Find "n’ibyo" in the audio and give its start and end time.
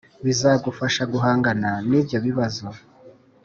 1.89-2.17